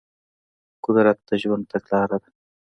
[0.85, 2.29] قدرت د ژوند تګلاره ده.